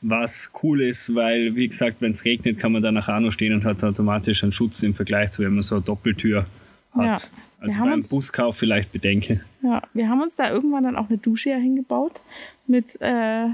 was 0.00 0.50
cool 0.62 0.80
ist, 0.80 1.14
weil, 1.14 1.56
wie 1.56 1.68
gesagt, 1.68 2.00
wenn 2.00 2.12
es 2.12 2.24
regnet, 2.24 2.58
kann 2.58 2.72
man 2.72 2.82
da 2.82 2.90
nach 2.90 3.08
Arno 3.08 3.30
stehen 3.30 3.52
und 3.52 3.66
hat 3.66 3.84
automatisch 3.84 4.42
einen 4.42 4.52
Schutz 4.52 4.82
im 4.82 4.94
Vergleich 4.94 5.30
zu, 5.30 5.42
wenn 5.42 5.52
man 5.52 5.60
so 5.60 5.74
eine 5.74 5.84
Doppeltür 5.84 6.46
hat. 6.94 7.22
Ja. 7.22 7.28
Wir 7.60 7.68
Also 7.68 7.78
haben 7.78 7.90
beim 7.90 7.98
uns- 8.00 8.08
Buskauf 8.08 8.56
vielleicht 8.56 8.92
bedenken. 8.92 9.40
Ja, 9.62 9.82
wir 9.92 10.08
haben 10.08 10.22
uns 10.22 10.36
da 10.36 10.50
irgendwann 10.50 10.84
dann 10.84 10.96
auch 10.96 11.08
eine 11.08 11.18
Dusche 11.18 11.50
ja 11.50 11.56
hingebaut 11.56 12.20
mit 12.66 13.00
äh, 13.00 13.48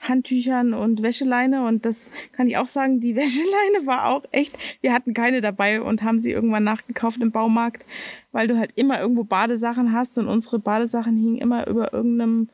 Handtüchern 0.00 0.72
und 0.74 1.02
Wäscheleine 1.02 1.66
und 1.66 1.84
das 1.84 2.10
kann 2.32 2.46
ich 2.48 2.56
auch 2.58 2.68
sagen, 2.68 3.00
die 3.00 3.16
Wäscheleine 3.16 3.86
war 3.86 4.06
auch 4.06 4.24
echt, 4.30 4.56
wir 4.80 4.92
hatten 4.92 5.14
keine 5.14 5.40
dabei 5.40 5.80
und 5.82 6.02
haben 6.02 6.20
sie 6.20 6.30
irgendwann 6.30 6.64
nachgekauft 6.64 7.20
im 7.20 7.30
Baumarkt, 7.32 7.84
weil 8.32 8.46
du 8.46 8.56
halt 8.58 8.72
immer 8.76 9.00
irgendwo 9.00 9.24
Badesachen 9.24 9.92
hast 9.92 10.16
und 10.18 10.28
unsere 10.28 10.58
Badesachen 10.58 11.16
hingen 11.16 11.38
immer 11.38 11.66
über 11.66 11.92
irgendeinem 11.92 12.48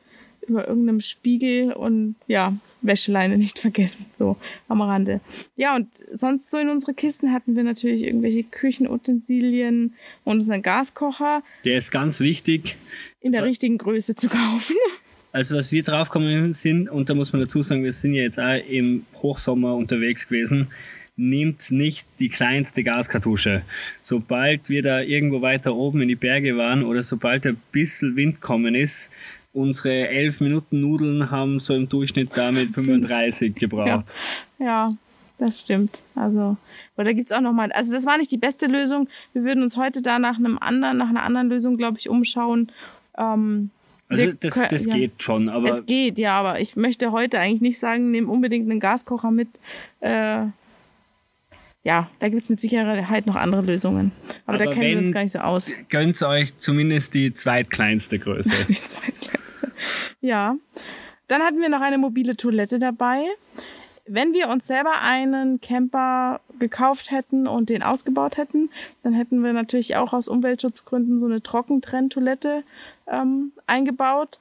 über 0.47 0.67
irgendeinem 0.67 1.01
Spiegel 1.01 1.73
und 1.73 2.15
ja, 2.27 2.55
Wäscheleine 2.81 3.37
nicht 3.37 3.59
vergessen, 3.67 4.05
so 4.11 4.37
am 4.67 4.81
Rande. 4.81 5.21
Ja, 5.55 5.75
und 5.75 5.87
sonst 6.11 6.51
so 6.51 6.57
in 6.57 6.69
unsere 6.69 6.93
Kisten 6.93 7.31
hatten 7.33 7.55
wir 7.55 7.63
natürlich 7.63 8.03
irgendwelche 8.03 8.43
Küchenutensilien 8.43 9.93
und 10.23 10.39
unseren 10.39 10.61
Gaskocher 10.61 11.43
Der 11.65 11.77
ist 11.77 11.91
ganz 11.91 12.19
wichtig. 12.19 12.75
in 13.21 13.31
der 13.31 13.43
richtigen 13.43 13.77
Größe 13.77 14.15
zu 14.15 14.29
kaufen. 14.29 14.75
Also 15.35 15.55
was 15.55 15.71
wir 15.71 15.81
draufgekommen 15.81 16.53
sind, 16.53 16.87
und 16.87 17.09
da 17.09 17.15
muss 17.15 17.33
man 17.33 17.41
dazu 17.41 17.63
sagen, 17.63 17.83
wir 17.83 17.91
sind 17.91 18.13
ja 18.13 18.21
jetzt 18.21 18.39
auch 18.39 18.53
im 18.69 19.07
Hochsommer 19.15 19.73
unterwegs 19.73 20.27
gewesen, 20.27 20.67
nimmt 21.15 21.71
nicht 21.71 22.05
die 22.19 22.29
kleinste 22.29 22.83
Gaskartusche. 22.83 23.63
Sobald 23.99 24.69
wir 24.69 24.83
da 24.83 25.01
irgendwo 25.01 25.41
weiter 25.41 25.73
oben 25.75 26.01
in 26.03 26.09
die 26.09 26.15
Berge 26.15 26.55
waren 26.55 26.83
oder 26.83 27.01
sobald 27.01 27.47
ein 27.47 27.57
bisschen 27.71 28.15
Wind 28.15 28.41
kommen 28.41 28.75
ist, 28.75 29.09
unsere 29.53 30.09
11 30.09 30.41
Minuten 30.41 30.81
Nudeln 30.81 31.31
haben 31.31 31.59
so 31.59 31.73
im 31.73 31.87
Durchschnitt 31.87 32.31
damit 32.35 32.73
35 32.73 33.55
gebraucht. 33.55 34.13
Ja, 34.59 34.65
ja 34.65 34.97
das 35.37 35.59
stimmt. 35.59 36.01
Also, 36.15 36.57
aber 36.95 37.03
da 37.03 37.13
gibt's 37.13 37.31
auch 37.31 37.41
nochmal, 37.41 37.71
also 37.71 37.91
das 37.91 38.05
war 38.05 38.17
nicht 38.17 38.31
die 38.31 38.37
beste 38.37 38.65
Lösung. 38.65 39.07
Wir 39.33 39.43
würden 39.43 39.63
uns 39.63 39.77
heute 39.77 40.01
da 40.01 40.19
nach 40.19 40.37
einem 40.37 40.57
anderen, 40.57 40.97
nach 40.97 41.09
einer 41.09 41.23
anderen 41.23 41.49
Lösung, 41.49 41.77
glaube 41.77 41.97
ich, 41.99 42.09
umschauen. 42.09 42.71
Ähm, 43.17 43.69
also 44.09 44.31
das, 44.39 44.61
das 44.69 44.85
ja. 44.85 44.93
geht 44.93 45.23
schon, 45.23 45.49
aber. 45.49 45.69
Es 45.69 45.85
geht, 45.85 46.19
ja, 46.19 46.39
aber 46.39 46.59
ich 46.59 46.75
möchte 46.75 47.11
heute 47.11 47.39
eigentlich 47.39 47.61
nicht 47.61 47.79
sagen, 47.79 48.11
nimm 48.11 48.29
unbedingt 48.29 48.69
einen 48.69 48.79
Gaskocher 48.79 49.31
mit. 49.31 49.49
Äh, 50.01 50.45
ja, 51.85 52.09
da 52.19 52.29
gibt's 52.29 52.47
mit 52.47 52.61
Sicherheit 52.61 53.25
noch 53.25 53.35
andere 53.35 53.61
Lösungen. 53.61 54.13
Aber, 54.45 54.55
aber 54.55 54.65
da 54.65 54.71
kennen 54.71 54.89
wir 54.89 54.97
uns 54.99 55.11
gar 55.11 55.23
nicht 55.23 55.33
so 55.33 55.39
aus. 55.39 55.71
Gönnt 55.89 56.21
euch 56.21 56.57
zumindest 56.57 57.13
die 57.13 57.33
zweitkleinste 57.33 58.19
Größe. 58.19 58.53
die 58.69 58.75
zweitkleinste. 58.75 59.42
Ja. 60.23 60.55
Dann 61.27 61.41
hatten 61.43 61.59
wir 61.59 61.69
noch 61.69 61.81
eine 61.81 61.97
mobile 61.97 62.37
Toilette 62.37 62.79
dabei. 62.79 63.25
Wenn 64.05 64.33
wir 64.33 64.49
uns 64.49 64.65
selber 64.67 65.01
einen 65.01 65.61
Camper 65.61 66.39
gekauft 66.59 67.11
hätten 67.11 67.45
und 67.45 67.69
den 67.69 67.83
ausgebaut 67.83 68.37
hätten, 68.37 68.69
dann 69.03 69.13
hätten 69.13 69.43
wir 69.43 69.53
natürlich 69.53 69.95
auch 69.97 70.13
aus 70.13 70.27
Umweltschutzgründen 70.27 71.19
so 71.19 71.25
eine 71.25 71.43
Trockentrenntoilette 71.43 72.63
ähm, 73.07 73.51
eingebaut. 73.67 74.39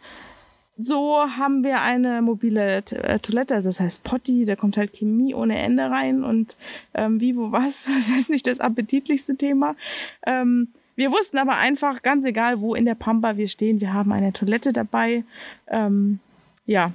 So 0.78 1.18
haben 1.18 1.64
wir 1.64 1.82
eine 1.82 2.22
mobile 2.22 2.76
äh, 2.76 3.18
Toilette, 3.18 3.54
also 3.54 3.68
das 3.68 3.80
heißt 3.80 4.04
Potty, 4.04 4.44
da 4.44 4.56
kommt 4.56 4.76
halt 4.76 4.92
Chemie 4.92 5.34
ohne 5.34 5.58
Ende 5.58 5.90
rein 5.90 6.24
und 6.24 6.56
ähm, 6.94 7.20
wie, 7.20 7.36
wo, 7.36 7.52
was, 7.52 7.84
das 7.96 8.08
ist 8.08 8.30
nicht 8.30 8.46
das 8.46 8.60
appetitlichste 8.60 9.36
Thema. 9.36 9.74
Ähm, 10.26 10.68
wir 10.96 11.10
wussten 11.10 11.38
aber 11.38 11.56
einfach, 11.56 12.02
ganz 12.02 12.24
egal, 12.24 12.60
wo 12.60 12.74
in 12.74 12.84
der 12.84 12.94
Pampa 12.94 13.36
wir 13.36 13.48
stehen, 13.48 13.80
wir 13.80 13.92
haben 13.92 14.12
eine 14.12 14.32
Toilette 14.32 14.72
dabei. 14.72 15.24
Ähm, 15.68 16.20
ja, 16.66 16.92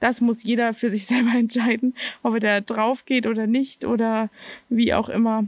das 0.00 0.20
muss 0.20 0.44
jeder 0.44 0.74
für 0.74 0.90
sich 0.90 1.06
selber 1.06 1.32
entscheiden, 1.36 1.94
ob 2.22 2.34
er 2.34 2.40
da 2.40 2.60
drauf 2.60 3.04
geht 3.04 3.26
oder 3.26 3.46
nicht 3.46 3.84
oder 3.84 4.30
wie 4.68 4.94
auch 4.94 5.08
immer. 5.08 5.44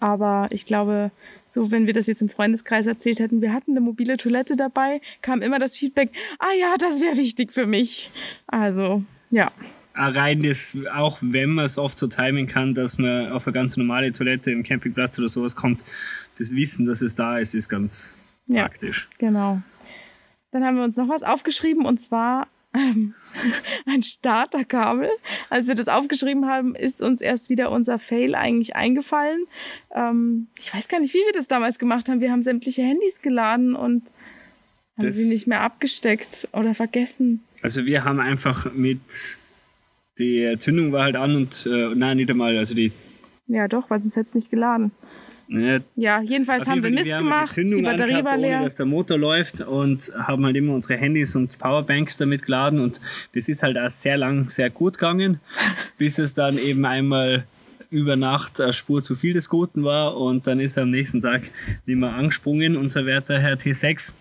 Aber 0.00 0.48
ich 0.50 0.64
glaube, 0.64 1.10
so 1.48 1.70
wenn 1.70 1.86
wir 1.86 1.92
das 1.92 2.06
jetzt 2.06 2.22
im 2.22 2.28
Freundeskreis 2.28 2.86
erzählt 2.86 3.18
hätten, 3.18 3.42
wir 3.42 3.52
hatten 3.52 3.72
eine 3.72 3.80
mobile 3.80 4.16
Toilette 4.16 4.54
dabei, 4.54 5.00
kam 5.22 5.42
immer 5.42 5.58
das 5.58 5.76
Feedback, 5.76 6.10
ah 6.38 6.52
ja, 6.58 6.76
das 6.78 7.00
wäre 7.00 7.16
wichtig 7.16 7.52
für 7.52 7.66
mich. 7.66 8.10
Also, 8.46 9.02
ja. 9.30 9.50
Rein 9.94 10.44
das, 10.44 10.78
auch 10.94 11.18
wenn 11.20 11.50
man 11.50 11.64
es 11.64 11.76
oft 11.76 11.98
so 11.98 12.06
timen 12.06 12.46
kann, 12.46 12.74
dass 12.74 12.98
man 12.98 13.32
auf 13.32 13.48
eine 13.48 13.54
ganz 13.54 13.76
normale 13.76 14.12
Toilette 14.12 14.52
im 14.52 14.62
Campingplatz 14.62 15.18
oder 15.18 15.28
sowas 15.28 15.56
kommt, 15.56 15.82
das 16.38 16.52
Wissen, 16.52 16.86
dass 16.86 17.02
es 17.02 17.14
da 17.14 17.38
ist, 17.38 17.54
ist 17.54 17.68
ganz 17.68 18.18
ja, 18.46 18.62
praktisch. 18.62 19.08
Genau. 19.18 19.60
Dann 20.50 20.64
haben 20.64 20.76
wir 20.76 20.84
uns 20.84 20.96
noch 20.96 21.08
was 21.08 21.22
aufgeschrieben 21.22 21.84
und 21.84 21.98
zwar 22.00 22.48
ähm, 22.74 23.14
ein 23.86 24.02
Starterkabel. 24.02 25.10
Als 25.50 25.68
wir 25.68 25.74
das 25.74 25.88
aufgeschrieben 25.88 26.46
haben, 26.46 26.74
ist 26.74 27.00
uns 27.00 27.20
erst 27.20 27.50
wieder 27.50 27.70
unser 27.70 27.98
Fail 27.98 28.34
eigentlich 28.34 28.76
eingefallen. 28.76 29.46
Ähm, 29.94 30.48
ich 30.58 30.74
weiß 30.74 30.88
gar 30.88 31.00
nicht, 31.00 31.14
wie 31.14 31.18
wir 31.18 31.32
das 31.32 31.48
damals 31.48 31.78
gemacht 31.78 32.08
haben. 32.08 32.20
Wir 32.20 32.32
haben 32.32 32.42
sämtliche 32.42 32.82
Handys 32.82 33.20
geladen 33.20 33.74
und 33.74 34.04
haben 34.96 35.06
das, 35.06 35.16
sie 35.16 35.28
nicht 35.28 35.46
mehr 35.46 35.60
abgesteckt 35.60 36.48
oder 36.52 36.74
vergessen. 36.74 37.42
Also 37.62 37.86
wir 37.86 38.04
haben 38.04 38.20
einfach 38.20 38.72
mit 38.72 39.00
die 40.18 40.56
Zündung 40.58 40.92
war 40.92 41.04
halt 41.04 41.16
an 41.16 41.36
und 41.36 41.66
äh, 41.66 41.94
nein, 41.94 42.16
nicht 42.16 42.30
einmal, 42.30 42.56
also 42.58 42.74
die. 42.74 42.92
Ja, 43.46 43.68
doch, 43.68 43.88
weil 43.88 44.00
sonst 44.00 44.16
hätte 44.16 44.28
es 44.28 44.34
nicht 44.34 44.50
geladen. 44.50 44.90
Ja, 45.48 45.78
ja 45.96 46.20
jedenfalls 46.20 46.66
haben 46.66 46.82
wir 46.82 46.90
Mist 46.90 47.16
gemacht, 47.16 47.56
die, 47.56 47.64
die 47.64 47.82
Batterie 47.82 48.02
angehabt, 48.02 48.24
war 48.24 48.36
leer. 48.36 48.56
Ohne, 48.56 48.64
dass 48.66 48.76
der 48.76 48.86
Motor 48.86 49.18
läuft 49.18 49.60
und 49.62 50.12
haben 50.14 50.44
halt 50.44 50.56
immer 50.56 50.74
unsere 50.74 50.98
Handys 50.98 51.34
und 51.34 51.58
Powerbanks 51.58 52.18
damit 52.18 52.42
geladen 52.42 52.80
und 52.80 53.00
das 53.34 53.48
ist 53.48 53.62
halt 53.62 53.78
auch 53.78 53.90
sehr 53.90 54.18
lang 54.18 54.48
sehr 54.50 54.68
gut 54.68 54.98
gegangen, 54.98 55.40
bis 55.98 56.18
es 56.18 56.34
dann 56.34 56.58
eben 56.58 56.84
einmal 56.84 57.46
über 57.90 58.16
Nacht 58.16 58.60
eine 58.60 58.74
Spur 58.74 59.02
zu 59.02 59.16
viel 59.16 59.32
des 59.32 59.48
Guten 59.48 59.84
war 59.84 60.16
und 60.18 60.46
dann 60.46 60.60
ist 60.60 60.76
er 60.76 60.82
am 60.82 60.90
nächsten 60.90 61.22
Tag 61.22 61.42
nicht 61.86 61.96
mehr 61.96 62.12
angesprungen, 62.12 62.76
unser 62.76 63.06
werter 63.06 63.38
Herr 63.38 63.56
T6. 63.56 64.12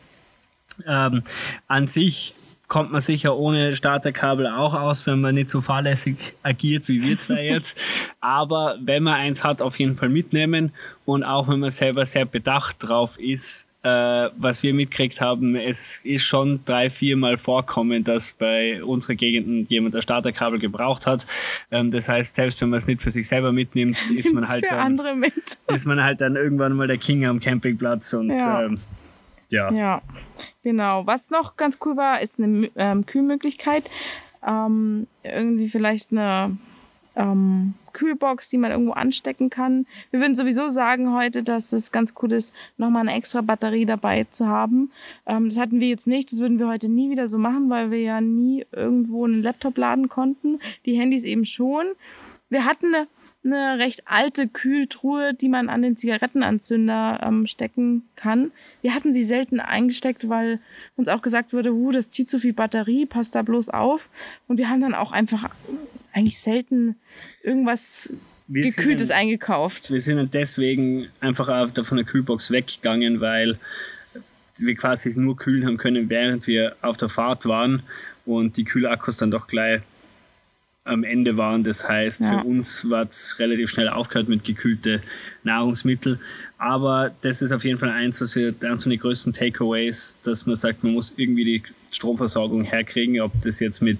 Ähm, 0.85 1.23
an 1.67 1.87
sich 1.87 2.35
kommt 2.67 2.91
man 2.91 3.01
sicher 3.01 3.37
ohne 3.37 3.75
Starterkabel 3.75 4.47
auch 4.47 4.73
aus, 4.73 5.07
wenn 5.07 5.21
man 5.21 5.35
nicht 5.35 5.49
so 5.49 5.61
fahrlässig 5.61 6.17
agiert 6.43 6.87
wie 6.89 7.01
wir 7.01 7.17
zwei 7.17 7.45
jetzt. 7.45 7.77
Aber 8.19 8.77
wenn 8.81 9.03
man 9.03 9.15
eins 9.15 9.43
hat, 9.43 9.61
auf 9.61 9.79
jeden 9.79 9.95
Fall 9.95 10.09
mitnehmen. 10.09 10.73
Und 11.05 11.23
auch 11.23 11.47
wenn 11.47 11.59
man 11.59 11.71
selber 11.71 12.05
sehr 12.05 12.25
bedacht 12.25 12.77
drauf 12.79 13.17
ist, 13.17 13.69
äh, 13.83 14.29
was 14.37 14.63
wir 14.63 14.73
mitgekriegt 14.73 15.21
haben, 15.21 15.55
es 15.55 16.01
ist 16.03 16.23
schon 16.23 16.59
drei, 16.65 16.89
viermal 16.89 17.37
vorkommen, 17.37 18.03
dass 18.03 18.31
bei 18.31 18.83
unserer 18.83 19.15
Gegend 19.15 19.69
jemand 19.69 19.95
ein 19.95 20.01
Starterkabel 20.01 20.59
gebraucht 20.59 21.07
hat. 21.07 21.25
Ähm, 21.71 21.91
das 21.91 22.09
heißt, 22.09 22.35
selbst 22.35 22.61
wenn 22.61 22.69
man 22.69 22.79
es 22.79 22.87
nicht 22.87 23.01
für 23.01 23.11
sich 23.11 23.27
selber 23.27 23.53
mitnimmt, 23.53 23.97
ist 24.09 24.33
man 24.33 24.49
halt 24.49 24.65
dann, 24.69 24.99
ist 25.67 25.85
man 25.85 26.03
halt 26.03 26.19
dann 26.19 26.35
irgendwann 26.35 26.73
mal 26.73 26.87
der 26.87 26.97
King 26.97 27.25
am 27.25 27.39
Campingplatz 27.39 28.13
und 28.13 28.29
ja. 28.29 28.63
Ähm, 28.63 28.79
ja. 29.49 29.71
Ja, 29.71 30.01
genau. 30.67 31.07
Was 31.07 31.29
noch 31.29 31.55
ganz 31.55 31.77
cool 31.85 31.95
war, 31.95 32.21
ist 32.21 32.39
eine 32.39 32.69
ähm, 32.75 33.05
Kühlmöglichkeit. 33.05 33.89
Ähm, 34.45 35.07
irgendwie 35.23 35.69
vielleicht 35.69 36.11
eine 36.11 36.57
ähm, 37.15 37.73
Kühlbox, 37.93 38.49
die 38.49 38.57
man 38.57 38.71
irgendwo 38.71 38.91
anstecken 38.91 39.49
kann. 39.49 39.87
Wir 40.11 40.19
würden 40.19 40.35
sowieso 40.35 40.67
sagen 40.67 41.13
heute, 41.13 41.41
dass 41.41 41.71
es 41.71 41.93
ganz 41.93 42.13
cool 42.21 42.33
ist, 42.33 42.53
nochmal 42.75 43.07
eine 43.07 43.17
extra 43.17 43.39
Batterie 43.39 43.85
dabei 43.85 44.25
zu 44.29 44.47
haben. 44.47 44.91
Ähm, 45.25 45.47
das 45.47 45.57
hatten 45.57 45.79
wir 45.79 45.87
jetzt 45.87 46.05
nicht, 46.05 46.33
das 46.33 46.39
würden 46.39 46.59
wir 46.59 46.67
heute 46.67 46.89
nie 46.89 47.09
wieder 47.09 47.29
so 47.29 47.37
machen, 47.37 47.69
weil 47.69 47.89
wir 47.89 48.01
ja 48.01 48.19
nie 48.19 48.65
irgendwo 48.73 49.23
einen 49.23 49.41
Laptop 49.41 49.77
laden 49.77 50.09
konnten. 50.09 50.59
Die 50.85 50.99
Handys 50.99 51.23
eben 51.23 51.45
schon. 51.45 51.85
Wir 52.49 52.65
hatten 52.65 52.93
eine 52.93 53.07
eine 53.47 53.79
recht 53.79 54.03
alte 54.05 54.47
Kühltruhe, 54.47 55.33
die 55.33 55.49
man 55.49 55.69
an 55.69 55.81
den 55.81 55.97
Zigarettenanzünder 55.97 57.21
ähm, 57.23 57.47
stecken 57.47 58.03
kann. 58.15 58.51
Wir 58.81 58.93
hatten 58.93 59.13
sie 59.13 59.23
selten 59.23 59.59
eingesteckt, 59.59 60.29
weil 60.29 60.59
uns 60.95 61.07
auch 61.07 61.21
gesagt 61.21 61.53
wurde, 61.53 61.71
huh, 61.71 61.91
das 61.91 62.09
zieht 62.09 62.29
zu 62.29 62.39
viel 62.39 62.53
Batterie, 62.53 63.05
passt 63.05 63.35
da 63.35 63.41
bloß 63.41 63.69
auf. 63.69 64.09
Und 64.47 64.57
wir 64.57 64.69
haben 64.69 64.81
dann 64.81 64.93
auch 64.93 65.11
einfach 65.11 65.49
eigentlich 66.13 66.39
selten 66.39 66.95
irgendwas 67.43 68.11
wir 68.47 68.63
Gekühltes 68.63 69.09
dann, 69.09 69.17
eingekauft. 69.17 69.91
Wir 69.91 70.01
sind 70.01 70.33
deswegen 70.33 71.07
einfach 71.19 71.69
von 71.83 71.97
der 71.97 72.05
Kühlbox 72.05 72.51
weggegangen, 72.51 73.21
weil 73.21 73.57
wir 74.57 74.75
quasi 74.75 75.17
nur 75.19 75.37
kühlen 75.37 75.65
haben 75.65 75.77
können, 75.77 76.09
während 76.09 76.47
wir 76.47 76.75
auf 76.81 76.97
der 76.97 77.09
Fahrt 77.09 77.45
waren 77.45 77.83
und 78.25 78.57
die 78.57 78.63
Kühlakkus 78.63 79.17
dann 79.17 79.31
doch 79.31 79.47
gleich 79.47 79.81
am 80.87 81.03
Ende 81.03 81.37
waren. 81.37 81.63
Das 81.63 81.87
heißt, 81.87 82.21
ja. 82.21 82.39
für 82.39 82.47
uns 82.47 82.89
war 82.89 83.07
es 83.07 83.35
relativ 83.39 83.69
schnell 83.69 83.89
aufgehört 83.89 84.29
mit 84.29 84.43
gekühlte 84.43 85.01
Nahrungsmittel. 85.43 86.19
Aber 86.57 87.11
das 87.21 87.41
ist 87.41 87.51
auf 87.51 87.63
jeden 87.63 87.77
Fall 87.77 87.89
eins, 87.89 88.19
was 88.21 88.35
wir 88.35 88.51
dann 88.51 88.79
zu 88.79 88.89
den 88.89 88.99
größten 88.99 89.33
Takeaways, 89.33 90.17
dass 90.23 90.45
man 90.45 90.55
sagt, 90.55 90.83
man 90.83 90.93
muss 90.93 91.13
irgendwie 91.15 91.45
die 91.45 91.63
Stromversorgung 91.91 92.63
herkriegen, 92.63 93.21
ob 93.21 93.31
das 93.43 93.59
jetzt 93.59 93.81
mit 93.81 93.99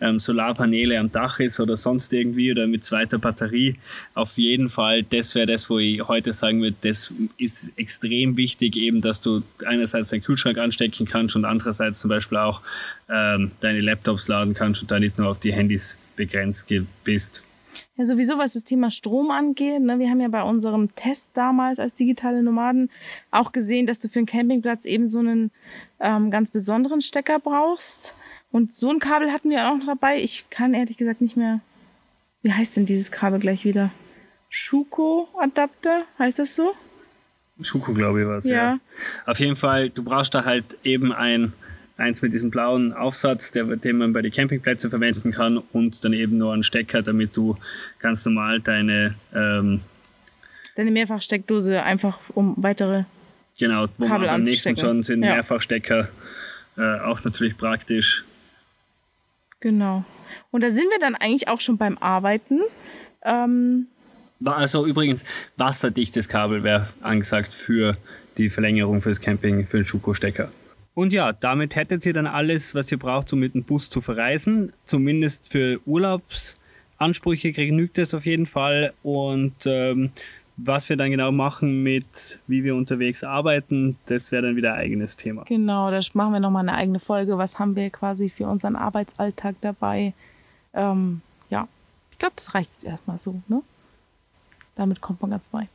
ähm, 0.00 0.20
Solarpaneele 0.20 0.98
am 0.98 1.10
Dach 1.10 1.40
ist 1.40 1.58
oder 1.58 1.76
sonst 1.76 2.12
irgendwie 2.12 2.50
oder 2.50 2.66
mit 2.66 2.84
zweiter 2.84 3.18
Batterie. 3.18 3.76
Auf 4.14 4.36
jeden 4.36 4.68
Fall, 4.68 5.02
das 5.02 5.34
wäre 5.34 5.46
das, 5.46 5.70
wo 5.70 5.78
ich 5.78 6.06
heute 6.06 6.32
sagen 6.32 6.60
würde, 6.60 6.76
das 6.82 7.12
ist 7.38 7.78
extrem 7.78 8.36
wichtig, 8.36 8.76
eben, 8.76 9.00
dass 9.00 9.20
du 9.20 9.42
einerseits 9.64 10.10
deinen 10.10 10.22
Kühlschrank 10.22 10.58
anstecken 10.58 11.06
kannst 11.06 11.36
und 11.36 11.44
andererseits 11.44 12.00
zum 12.00 12.10
Beispiel 12.10 12.38
auch 12.38 12.60
ähm, 13.08 13.52
deine 13.60 13.80
Laptops 13.80 14.28
laden 14.28 14.54
kannst 14.54 14.82
und 14.82 14.90
da 14.90 14.98
nicht 14.98 15.18
nur 15.18 15.28
auf 15.28 15.38
die 15.38 15.52
Handys 15.52 15.96
begrenzt 16.16 16.72
bist. 17.04 17.42
Ja, 17.96 18.04
sowieso, 18.04 18.36
was 18.36 18.52
das 18.52 18.64
Thema 18.64 18.90
Strom 18.90 19.30
angeht. 19.30 19.80
Ne, 19.80 19.98
wir 19.98 20.10
haben 20.10 20.20
ja 20.20 20.28
bei 20.28 20.42
unserem 20.42 20.94
Test 20.94 21.36
damals 21.36 21.78
als 21.78 21.94
digitale 21.94 22.42
Nomaden 22.42 22.90
auch 23.30 23.52
gesehen, 23.52 23.86
dass 23.86 24.00
du 24.00 24.08
für 24.08 24.18
einen 24.18 24.26
Campingplatz 24.26 24.84
eben 24.84 25.08
so 25.08 25.18
einen 25.18 25.50
ähm, 26.00 26.30
ganz 26.30 26.50
besonderen 26.50 27.00
Stecker 27.00 27.38
brauchst. 27.38 28.14
Und 28.52 28.74
so 28.74 28.90
ein 28.90 28.98
Kabel 28.98 29.32
hatten 29.32 29.50
wir 29.50 29.66
auch 29.68 29.78
noch 29.78 29.86
dabei. 29.86 30.18
Ich 30.22 30.44
kann 30.50 30.74
ehrlich 30.74 30.98
gesagt 30.98 31.20
nicht 31.20 31.36
mehr. 31.36 31.60
Wie 32.42 32.52
heißt 32.52 32.76
denn 32.76 32.86
dieses 32.86 33.10
Kabel 33.10 33.40
gleich 33.40 33.64
wieder? 33.64 33.90
Schuko-Adapter, 34.50 36.04
heißt 36.18 36.38
das 36.38 36.54
so? 36.54 36.72
Schuko, 37.62 37.94
glaube 37.94 38.20
ich, 38.22 38.26
was, 38.26 38.44
ja. 38.44 38.54
ja. 38.54 38.78
Auf 39.24 39.40
jeden 39.40 39.56
Fall, 39.56 39.90
du 39.90 40.04
brauchst 40.04 40.34
da 40.34 40.44
halt 40.44 40.64
eben 40.82 41.12
ein, 41.12 41.54
eins 41.96 42.22
mit 42.22 42.32
diesem 42.32 42.50
blauen 42.50 42.92
Aufsatz, 42.92 43.52
der, 43.52 43.64
den 43.64 43.98
man 43.98 44.12
bei 44.12 44.22
den 44.22 44.32
Campingplätzen 44.32 44.90
verwenden 44.90 45.32
kann 45.32 45.58
und 45.58 46.04
dann 46.04 46.12
eben 46.12 46.36
nur 46.36 46.52
einen 46.52 46.62
Stecker, 46.62 47.02
damit 47.02 47.36
du 47.36 47.56
ganz 47.98 48.24
normal 48.24 48.60
deine 48.60 49.14
ähm, 49.34 49.80
deine 50.76 50.90
Mehrfachsteckdose 50.90 51.82
einfach 51.82 52.18
um 52.34 52.54
weitere 52.58 53.04
Genau, 53.58 53.86
wo 53.96 54.06
Kabel 54.06 54.26
man 54.26 54.36
am 54.36 54.42
nächsten 54.42 54.76
schon 54.76 55.02
sind 55.02 55.22
ja. 55.22 55.34
Mehrfachstecker 55.34 56.08
äh, 56.76 57.00
auch 57.00 57.24
natürlich 57.24 57.56
praktisch. 57.56 58.24
Genau. 59.60 60.04
Und 60.50 60.60
da 60.60 60.70
sind 60.70 60.84
wir 60.90 60.98
dann 61.00 61.14
eigentlich 61.14 61.48
auch 61.48 61.60
schon 61.60 61.78
beim 61.78 61.96
Arbeiten. 61.98 62.60
Ähm, 63.24 63.86
Also 64.44 64.86
übrigens, 64.86 65.24
wasserdichtes 65.56 66.28
Kabel 66.28 66.62
wäre 66.62 66.88
angesagt 67.00 67.54
für 67.54 67.96
die 68.36 68.50
Verlängerung 68.50 69.00
fürs 69.00 69.22
Camping, 69.22 69.66
für 69.66 69.78
den 69.78 69.86
Schuko-Stecker. 69.86 70.50
Und 70.96 71.12
ja, 71.12 71.34
damit 71.34 71.76
hättet 71.76 72.06
ihr 72.06 72.14
dann 72.14 72.26
alles, 72.26 72.74
was 72.74 72.90
ihr 72.90 72.98
braucht, 72.98 73.30
um 73.34 73.40
mit 73.40 73.52
dem 73.52 73.64
Bus 73.64 73.90
zu 73.90 74.00
verreisen. 74.00 74.72
Zumindest 74.86 75.52
für 75.52 75.78
Urlaubsansprüche 75.84 77.52
genügt 77.52 77.98
es 77.98 78.14
auf 78.14 78.24
jeden 78.24 78.46
Fall. 78.46 78.94
Und 79.02 79.54
ähm, 79.66 80.10
was 80.56 80.88
wir 80.88 80.96
dann 80.96 81.10
genau 81.10 81.32
machen 81.32 81.82
mit, 81.82 82.40
wie 82.46 82.64
wir 82.64 82.74
unterwegs 82.74 83.24
arbeiten, 83.24 83.98
das 84.06 84.32
wäre 84.32 84.44
dann 84.44 84.56
wieder 84.56 84.72
ein 84.72 84.80
eigenes 84.80 85.18
Thema. 85.18 85.44
Genau, 85.44 85.90
da 85.90 86.00
machen 86.14 86.32
wir 86.32 86.40
nochmal 86.40 86.66
eine 86.66 86.78
eigene 86.78 86.98
Folge. 86.98 87.36
Was 87.36 87.58
haben 87.58 87.76
wir 87.76 87.90
quasi 87.90 88.30
für 88.30 88.46
unseren 88.46 88.74
Arbeitsalltag 88.74 89.56
dabei? 89.60 90.14
Ähm, 90.72 91.20
ja, 91.50 91.68
ich 92.10 92.16
glaube, 92.16 92.36
das 92.36 92.54
reicht 92.54 92.70
jetzt 92.70 92.86
erstmal 92.86 93.18
so. 93.18 93.42
Ne? 93.48 93.60
Damit 94.76 95.02
kommt 95.02 95.20
man 95.20 95.32
ganz 95.32 95.46
weit. 95.52 95.68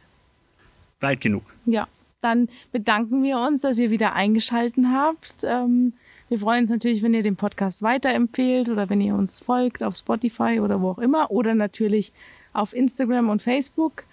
Weit 0.99 1.21
genug. 1.21 1.43
Ja, 1.67 1.87
dann 2.21 2.49
bedanken 2.71 3.23
wir 3.23 3.39
uns, 3.39 3.61
dass 3.61 3.77
ihr 3.77 3.91
wieder 3.91 4.13
eingeschaltet 4.13 4.85
habt. 4.87 5.43
Ähm, 5.43 5.93
wir 6.29 6.39
freuen 6.39 6.61
uns 6.61 6.69
natürlich, 6.69 7.03
wenn 7.03 7.13
ihr 7.13 7.23
den 7.23 7.35
Podcast 7.35 7.81
weiterempfehlt 7.81 8.69
oder 8.69 8.89
wenn 8.89 9.01
ihr 9.01 9.15
uns 9.15 9.37
folgt 9.37 9.83
auf 9.83 9.97
Spotify 9.97 10.59
oder 10.61 10.81
wo 10.81 10.91
auch 10.91 10.99
immer 10.99 11.29
oder 11.29 11.55
natürlich 11.55 12.13
auf 12.53 12.73
Instagram 12.73 13.29
und 13.29 13.41
Facebook. 13.41 14.05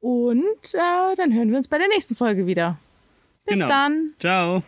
Und 0.00 0.42
äh, 0.74 1.16
dann 1.16 1.32
hören 1.32 1.50
wir 1.50 1.56
uns 1.56 1.68
bei 1.68 1.78
der 1.78 1.88
nächsten 1.88 2.14
Folge 2.14 2.46
wieder. 2.46 2.78
Bis 3.46 3.54
genau. 3.54 3.68
dann. 3.68 4.12
Ciao. 4.18 4.62